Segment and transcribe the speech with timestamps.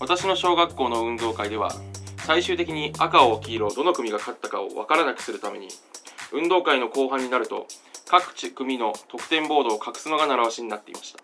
[0.00, 1.70] 私の小学校の運動会では
[2.18, 5.68] 最終的に赤青黄色どの組が勝ったかを分からなくするために
[6.32, 7.66] 運動会の後半になると
[8.08, 11.18] 各組の得点ボードを隠すのが習わしになっていました。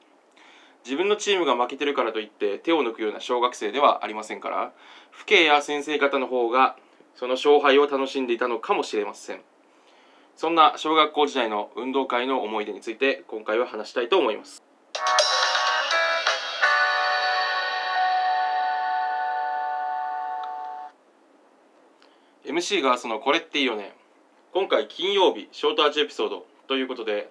[0.85, 4.73] 自分のチームが負けてるからといって手を抜くような小学生ではありませんから
[5.19, 6.77] 父兄や先生方の方が
[7.15, 9.41] その勝敗を楽しんでいたのかもしれません。
[10.37, 14.63] そんな小学校時代の運動会の思い出について今回は話したいと思います
[22.45, 23.95] 「MC がそのこれっていいよね」
[24.53, 27.31] 今回金曜日ショートアーチエピソードということで、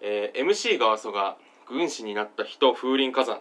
[0.00, 3.40] えー MC が阿蘇が軍師になった人風林火山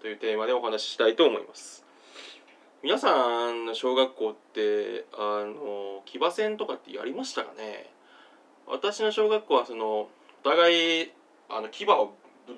[0.00, 1.84] というテーマでお話ししたいと思います。
[2.82, 7.93] 皆さんの小学校ってあの騎馬戦とかってやりましたかね？
[8.66, 10.08] 私の小学校はそのお
[10.44, 11.12] 互い
[11.48, 12.14] あの牙を
[12.46, 12.56] ぶっ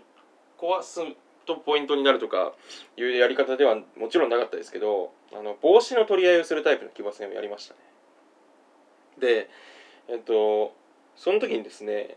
[0.59, 1.01] 壊す
[1.47, 2.53] とポイントになるとか
[2.97, 7.81] いうやり方ではもちろんなかったですけどあの帽子の取り合いをするタイプの騎馬戦をやりましたね。
[9.19, 9.51] で
[10.09, 10.75] えっと
[11.17, 12.17] その時にですね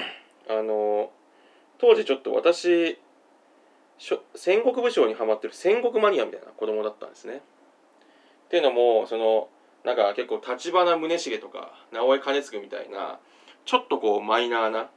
[0.48, 1.10] あの
[1.78, 2.98] 当時ちょっと私
[4.34, 7.42] 戦国武将にハマってる戦国マニアみたいな子供だったんですね。
[8.46, 9.48] っていうのもその
[9.84, 13.18] なんか結構立花宗茂とか直江兼続みたいな
[13.64, 14.90] ちょっとこうマイナーな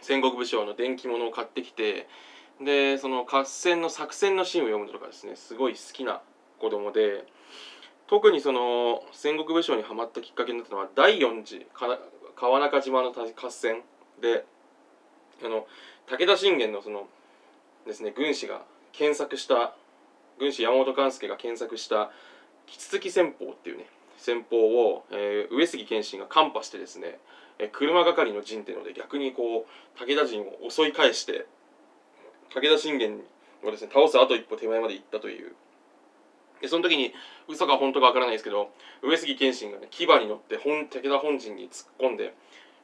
[0.00, 2.08] 戦国武将の伝記物を買ってきて
[2.64, 6.20] でその合戦の作戦のシーンを読むとかですねすごい好きな
[6.58, 7.24] 子供で
[8.06, 13.82] 特にその戦国武将にはまったきっかけになったのは第四次川中島の合戦。
[14.20, 14.44] で
[15.42, 15.66] あの
[16.06, 17.06] 武田信玄のその
[17.86, 19.74] ですね軍師が検索した
[20.38, 22.10] 軍師山本勘助が検索した
[22.70, 27.18] 杵築戦法っていうね戦法を、えー上杉謙信がカンパしてですね、
[27.58, 31.46] えー車がかりの陣っていうので逆にこう武田陣を襲い返して
[32.54, 33.20] 武田信玄
[33.64, 35.54] をですね倒すあと一歩手前まで行ったという。
[36.60, 37.14] でその時に
[37.48, 38.70] 嘘か本当かわからないですけど
[39.02, 42.34] 上杉謙信がね牙に乗って本武田本陣に突っ込んで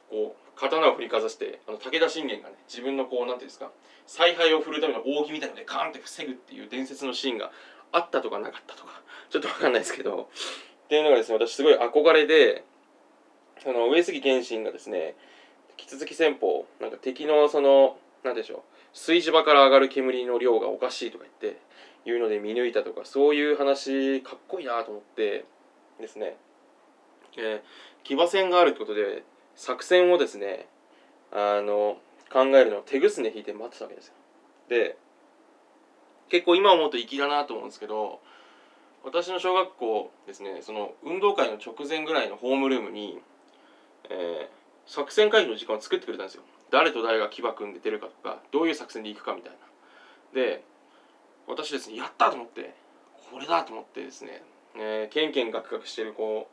[0.09, 3.69] こう刀を振りかざしてあの武田信玄がね自分のこうなんていうんですか
[4.07, 7.51] 采配を振るための扇みたいのでカーンって防ぐっていう伝説のシーンが
[7.91, 9.01] あったとかなかったとか。
[9.29, 10.29] ちょっとわかんないですけど。
[10.85, 12.63] っていうのがですね私すごい憧れで
[13.59, 15.15] その上杉謙信がですね
[15.75, 18.61] 杵築戦法なんか敵のそのなんでしょう
[18.93, 21.59] 炊事場から上がる煙の量がおかしいとか言って
[22.05, 25.43] いうので見抜いたとかそういう話かっこいいなと思って
[25.99, 26.37] ですね、
[27.37, 27.61] えー
[28.07, 29.23] 騎馬戦があるってことで
[29.57, 30.69] 作戦をですね
[31.33, 31.97] あの
[32.31, 34.13] 考えるのを手ぐすね引いて待ってたわけですよ。
[34.69, 34.97] で
[36.29, 38.19] 結構今思うと粋だなと思うんですけど
[39.03, 43.19] 私の小学校ですねその運動会の直前ぐらいのホームルームに、
[44.09, 46.43] えー作戦会議の時間を作ってくれたんですよ。
[46.71, 49.57] 誰と誰が牙組んで出るかとかどういう作戦でいくかみたいな。
[50.33, 50.63] で
[51.45, 52.73] 私ですねやったと思って
[53.31, 54.41] これだと思ってですね、
[54.75, 56.49] えー、ケンケンガクガクしてるこ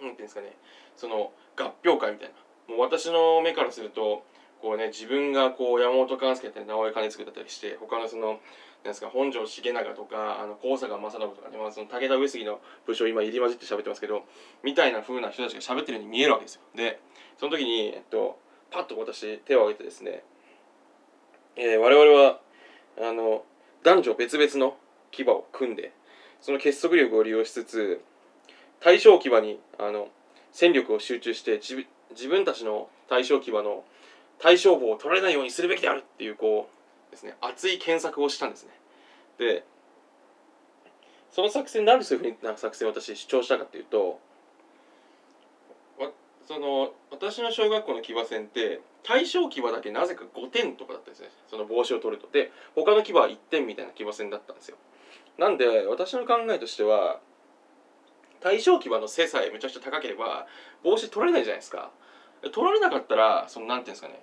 [0.00, 0.56] うなんていうんですかね
[0.96, 2.28] その合評会みたい
[2.68, 2.74] な。
[2.74, 4.24] もう私の目からすると
[4.62, 8.38] こうね自分がこう山本勘介だったり直江兼続だったりして他のその
[8.84, 14.22] なんですか本庄重長とかあの高坂正信とかね、まあ、その武田上杉の武将今入り混じって喋ってますけど
[14.62, 16.62] みたいな風な人たちが喋ってるように見えるわけですよ。
[16.76, 17.00] で
[17.38, 18.38] その時に、えっと、
[18.70, 20.22] パッと私手を挙げてですね、
[21.56, 22.40] えー我々は
[22.98, 23.44] あの
[23.82, 24.76] 男女別々の
[25.10, 25.92] 牙を組んで
[26.40, 28.00] その結束力を利用しつつ
[28.80, 30.08] 対象牙にあの
[30.52, 33.84] 戦力を集中して自分自分たちの対象牙の
[34.42, 36.68] 対象棒を取られないようにするべきであるっていうこ
[37.08, 38.70] うですね熱い検索をしたんですね。
[39.38, 39.64] で
[41.30, 44.18] その作戦なんでそういうふうな作戦を私主張したかっていうと
[46.46, 51.28] その私の小学校の騎馬戦って対象騎馬だけなぜか5点とかだったんですね。
[51.48, 52.28] その帽子を取ると。
[52.30, 54.76] で他の騎馬は1点みたいな騎馬戦だったんですよ。
[55.38, 57.20] なんで私の考えとしては
[58.40, 60.46] 対象騎馬の背さえめちゃくちゃ高ければ
[60.82, 61.90] 帽子取られないじゃないですか。
[62.50, 64.20] 取られなかったらそのなんていうんですかね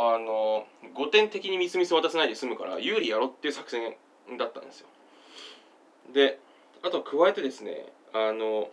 [0.00, 0.64] あの
[0.94, 3.96] 5点的にみすみす渡せないで済むから有利やろっていう作戦
[4.38, 4.86] だったんですよ。
[6.14, 6.38] で
[6.84, 8.68] あと加えてですねあの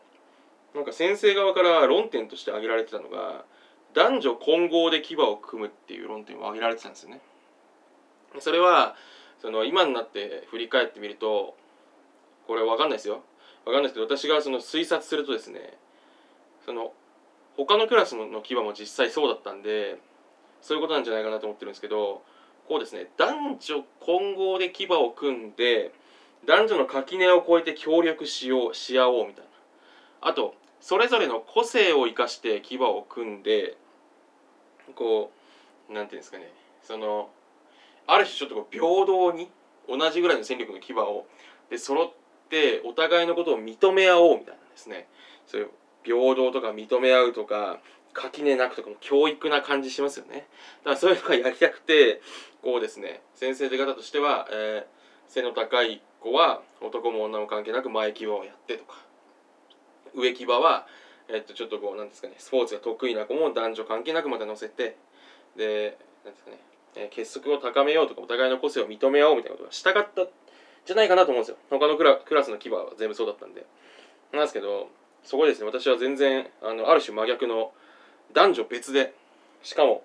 [0.76, 3.44] なんか先生側から論点として挙げられてたのが
[3.96, 7.22] 男女混合で牙を組むっていう論点を挙げられてたんですよね。
[8.40, 8.96] それは
[9.42, 11.56] その今になって振り返ってみると
[12.46, 13.24] これわかんないですよ。
[13.66, 15.74] わかんないですけど私がその推察するとですね
[16.66, 16.94] その
[17.58, 19.98] 他のクラスの牙も実際そうだったんで
[20.66, 22.24] そういうことなんじゃないかなと思ってるんですけど
[22.68, 25.92] こうですね男女混合で牙を組んで
[26.48, 29.50] 男女の垣根を越えて協力しようし合おうみたいな。
[30.22, 33.78] あとそれぞれの個性を生かして牙を組んで
[34.96, 35.32] こ
[35.88, 36.52] うなんていうんですかね
[36.82, 37.30] その
[38.08, 39.52] ある種ちょっとこう平等に
[39.88, 41.28] 同じぐらいの戦力の牙を
[41.70, 42.12] で揃っ
[42.50, 45.08] てお互いのことを認め合おうみたいなですね。
[45.46, 45.70] そういう
[46.04, 47.80] 平等とか認め合うとか
[48.16, 50.48] 垣根なくとかも教育な感じしますよね。
[50.84, 52.22] だからそういうのがやりたくて
[52.64, 58.96] こうですね先生方としては、えー、背の高い子は男も女も関係なく前牙をやってとか
[60.16, 60.88] 上牙は、
[61.28, 64.98] えっと、ちょっとこうなんですかねスポーツが得意な子も男女関係なくまた乗せて
[65.58, 66.60] でなんですかね、
[66.96, 70.26] えー、結束を高めようとかお互いの個性を認め合おうみたいなことがしたかった
[70.86, 71.58] じゃないかなと思うんですよ。
[71.72, 73.66] 他のクラクラスの牙は全部そうだったんで。
[74.32, 74.90] なんですけど
[75.24, 77.72] そこですね私は全然あのある種真逆の
[78.34, 79.14] 男女別で。
[79.64, 80.04] しかも、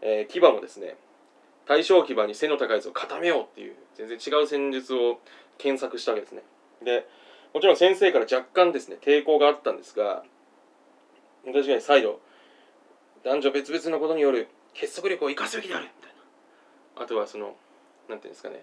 [0.00, 0.96] えー、牙もですね
[1.66, 5.18] 対象牙に背の高いやつを固めようっていう全然違う戦術を
[5.58, 6.42] 検索したわけですね。
[6.84, 7.06] で
[7.52, 10.24] もちろん先生から若干ですね抵抗があったんですが
[11.44, 12.20] 確かに再度
[13.24, 16.14] 男女別々のことによる結束力を生かすべきであるみたい
[16.96, 17.04] な。
[17.04, 17.56] あとはその
[18.08, 18.62] 何ていうんですかね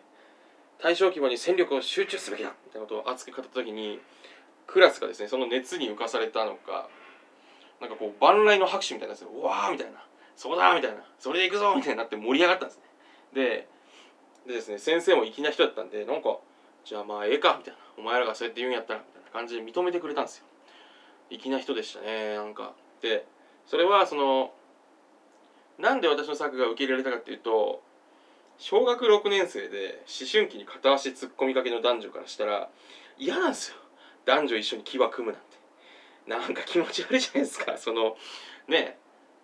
[0.82, 4.00] 対象規模に戦力を集中すべきだみたいなことを熱く語った時に
[4.66, 6.88] クラスがですねその熱に浮かされたのか
[7.82, 10.04] なんかこう万来の拍手みたいなやつうわーみたいな。
[10.36, 10.98] そうだみたいな。
[11.20, 12.84] それでいくぞみたいになって盛り上がったんですね。
[13.34, 13.68] で
[14.48, 16.38] でですね先生も粋な人だったんでなんか
[16.86, 17.80] じゃあまあええかみたいな。
[17.98, 20.46] お前らがそうやって言うんやったらみたいな感じで認めてくれたんですよ。
[21.30, 22.74] 粋な人でしたねなんか。
[23.02, 23.26] で
[23.66, 24.54] それはその
[25.78, 27.82] なんで私の作が受け入れられたかっていうと
[28.58, 32.70] 小学6年生で思春期に片足突っ込みかけの男女からしたら
[33.18, 33.78] 嫌なんですよ。
[34.26, 35.49] 男女一緒に牙組むなんて。
[36.30, 37.76] なんか気持ち悪いじゃないですか。
[37.80, 38.16] その
[38.68, 38.98] ね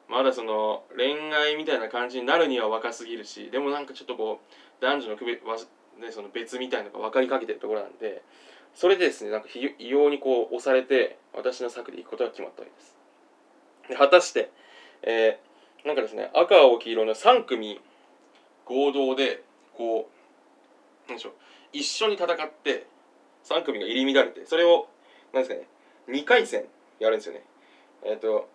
[0.08, 4.40] まだその恋愛みたいな感じになるには若すぎるしでもなんかちょっとこ
[4.80, 5.44] う男女の区別
[6.00, 8.22] ね、その別みたいなのが分かりかけてるところなんで
[8.74, 9.48] それでですねなんか
[9.80, 12.98] 異様にこう押されて私の作で行くことが決まったわけです。
[13.90, 14.52] で果たして、
[15.04, 17.80] えー、なんかですね赤青黄色の3組
[18.66, 19.44] 合同で
[19.78, 20.10] こ
[21.08, 21.34] うなんでしょう
[21.72, 22.88] 一緒に戦って
[23.46, 24.88] 3組が入り乱れてそれを
[25.34, 25.68] なんですかね
[26.10, 26.66] 2回戦
[27.00, 27.44] やるんですよね。
[28.04, 28.50] えっ、ー、と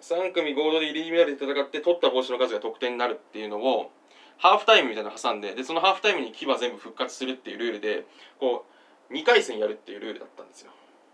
[0.00, 3.90] 3組合同で入り乱れて戦って取った帽子の数が得点になるっていうのを
[4.36, 8.06] ハーフタイムみたいなの挟んででそのハーフタイムに牙全部復活するっていうルールで
[8.38, 8.64] こ
[9.10, 10.70] う2回戦やるっていうルールだったんですよ。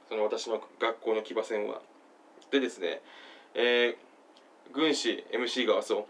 [0.09, 1.81] その私の学校の騎馬戦は。
[2.51, 3.01] でですね
[3.55, 3.97] えー、
[4.73, 6.05] 軍師 MC がそう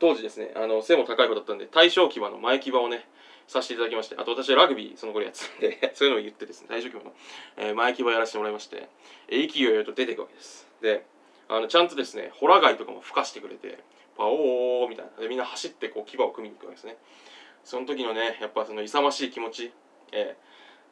[0.00, 3.08] 当時ですねあの背も高い子だったんで大正騎馬の前騎馬をね
[3.46, 7.12] させていただきましてあと私はラグビーその頃やってたんでそういうのを言ってですね大正騎馬の、
[7.56, 8.88] えー、前騎馬やらせてもらいまして
[9.28, 10.66] 息をやると出ていくわけです。
[10.80, 11.06] で
[11.48, 13.78] あのちゃんとですねホラ貝とかも孵化してくれて
[14.16, 15.22] パオーみたいな。
[15.22, 16.96] でみんな走ってこう牙を組みに行くわけですね。
[17.64, 19.72] その時のねやっぱその勇ましい気持ち、
[20.12, 20.36] え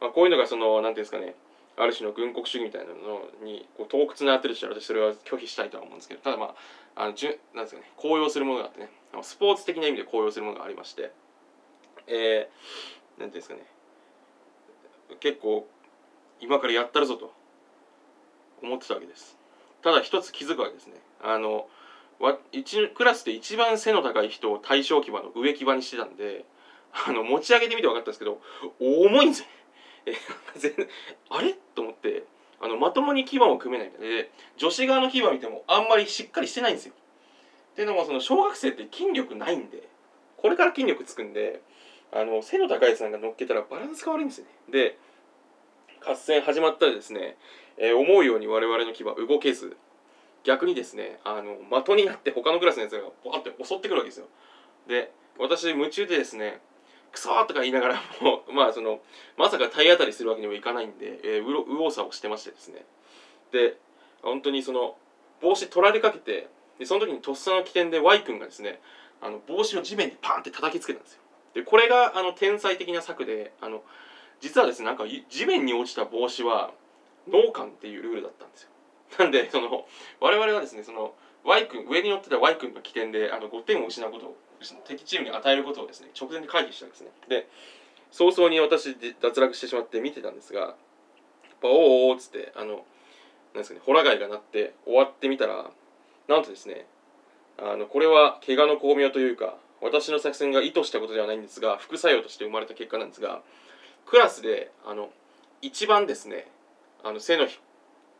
[0.00, 1.34] ーまあ、こういうのがその何ていうんですかね
[1.76, 6.54] ある種の軍国主義みたいなのにこう洞窟になってるとしたら私それは拒否したいとは思うんですけどただま
[6.96, 8.90] ああのじゅなんですかね高揚するものがあってね
[9.22, 11.12] スポーツ的な意味で高揚するものがありまして
[12.06, 13.66] えー、なんていうんですかね。
[15.20, 15.69] 結構
[16.40, 17.32] 今からやったるぞと
[18.62, 19.38] 思ってたわけです。
[19.82, 20.94] ただ一つ気づくわけですね。
[21.22, 21.69] あの
[22.20, 26.44] わ1クラスで一番背の高い人を対象牙の上牙にしてたんで
[27.06, 28.40] あの持ち上げてみて分かったんですけど
[28.81, 29.46] 重いんですよ。
[30.06, 30.14] ね。
[30.56, 30.88] 全然
[31.31, 31.54] あれ？
[31.75, 32.25] と思って
[32.60, 36.94] あのまともに牙も組めないみたいで女子側の牙見てもあんまりしっかりしてないんですよ。
[37.73, 39.88] っていうのもその小学生って筋力ないんで
[40.37, 41.62] これから筋力つくんで
[42.12, 44.50] あの背の高いやつなんか乗っけたらバランスが悪いんですよね。
[44.71, 44.99] で
[46.04, 47.37] 合戦始まったらですね、
[47.78, 49.76] えー、思うように我々の牙動けず
[50.45, 54.26] 逆にですねあの的になって他のクラスのやつがバーって襲ってくるわけですよ。
[54.87, 56.61] で私夢中でですね
[57.12, 59.00] クソーとか言いながら もまあその
[59.37, 62.85] まさか体当たりするわけにもいかないんで、えー、うろ右往左往してましてですね。
[63.52, 63.76] で
[64.23, 64.97] 本当にその
[65.40, 68.81] 帽子取られかけてでその時にとっさの起点で Y 君がですね
[69.21, 71.22] あの帽子を地面にパンって叩きつけたんですよ。
[71.54, 73.82] でこれがあの天才的な策であの
[74.40, 76.73] 実はですねなんか地面に落ちた帽子は
[77.28, 78.71] 脳幹っていうルールだったんですよ。
[79.18, 79.87] なんでその
[80.21, 84.37] 我々はですねその Y 君上に乗ってた Y 君の起点であの5点を失うことを
[84.85, 87.11] 敵チームに与えることをですね直前で回避したんですね。
[87.28, 87.49] で
[88.11, 90.76] 早々に私脱落してしまって見てたんですが
[91.61, 92.85] 「パオー」っつってあの
[93.54, 95.71] なんですかねホラ貝が鳴って終わってみたら
[96.28, 96.87] なんとですね
[97.59, 103.43] あのこれは怪我の巧妙というか私の作戦が意図したことではないんですが副作用として生まれた結果なんですが
[104.07, 105.11] クラスであの
[105.61, 106.49] 一番ですね
[107.05, 107.47] あの背の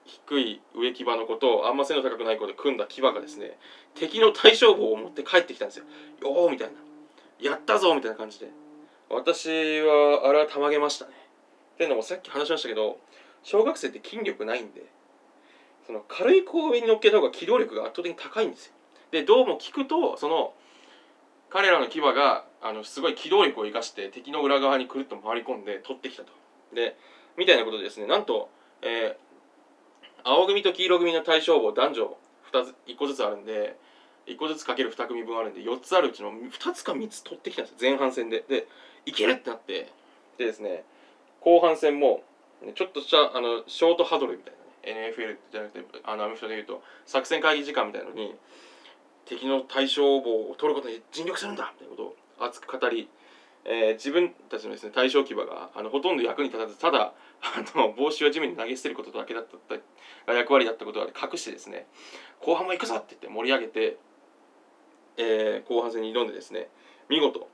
[0.05, 3.57] 低い植木場の子とあんま背の高くない子で組んだ牙がですね
[3.95, 5.85] 敵の対象法を持って帰ってきたんですよ。
[6.23, 6.75] よーみたいな。
[7.41, 8.49] やったぞみたいな感じで。
[9.09, 11.13] 私はあれはたまげましたね。
[11.75, 12.99] っていうのもさっき話しましたけど
[13.43, 14.83] 小学生って筋力ないんで
[15.87, 18.73] その軽い子を上に乗っけた方が機動力が圧倒的に高いんですよ
[19.11, 20.53] でどうも聞くとその
[21.53, 26.33] 彼らの牙があのすごい機動力を生かして敵の裏側にくるっと回り込んで取ってきたと。
[26.75, 26.97] で
[27.37, 28.49] みたいなことでですねなんと、
[28.81, 32.17] えー、青組と黄色組の対象棒男女
[32.53, 33.77] 2つ1個ずつあるんで
[34.27, 37.91] 1個ずつかける2組分あるんで4つあるうちの2つか3つ取ってきたんですよ。
[37.91, 38.45] 前半戦で。
[38.49, 38.67] で
[39.05, 39.93] いけるってなって。
[40.39, 40.85] でですね
[41.41, 42.23] 後半戦も
[42.75, 48.35] ちょっとしたあのショートハドルみたいなね NFL じゃなくてあのアメフトでいうと作戦会議時間みたいのに
[49.27, 53.09] 敵の対象棒を取ることに尽力するんだみたいなことを熱く語り、
[53.65, 57.13] えー、自分たちのですね対象牙があのほとんど役に立たずただ
[57.43, 59.47] あの帽子を地面に投げ捨てることだけだっ
[60.27, 61.87] た役割だったことが隠してですね
[62.41, 63.97] 後半も行くぞって言って盛り上げて、
[65.17, 66.69] えー、後半戦に挑んでですね
[67.09, 67.49] 見事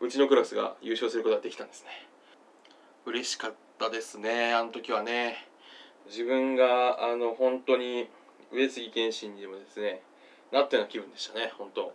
[0.00, 1.90] うちのクラスが優勝することができたんですね。
[3.04, 5.46] 嬉しかったですねあの時はね。
[6.06, 8.08] 自分があの本当に
[8.50, 10.02] 上杉謙信にでもですね
[10.52, 11.92] なったような気分でしたね本当。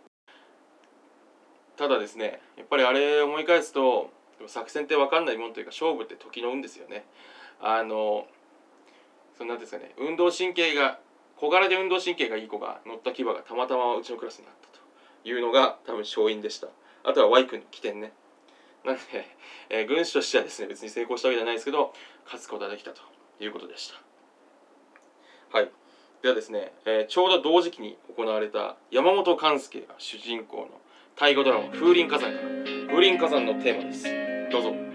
[1.76, 4.10] ただですねやっぱりあれ思い返すと
[4.46, 7.04] 作戦って分かんないもんというか勝負って時の運ですよね。
[7.60, 8.26] あの
[9.36, 10.98] そのなんですかね運動神経が
[11.36, 16.68] 小柄で運動神経がいい子が乗った牙がたまたまうちのクラスにあったというのが多分勝因でした。
[17.04, 18.12] あとは Y 君の起点ね。
[18.84, 19.02] なんで、
[19.68, 21.92] えー、軍師としてはですね別に成功したわけじゃないですけど
[22.24, 23.02] 勝つことができたと
[23.40, 23.92] いうことでし
[25.52, 25.58] た。
[25.58, 25.70] はい。
[26.26, 30.70] ではですね、えー、ちょうど同時期に行われた山本勘介が主人公の
[31.14, 32.48] 大河ドラマ「風林火山」から
[32.88, 34.08] 風林火山のテーマです
[34.50, 34.85] どうぞ。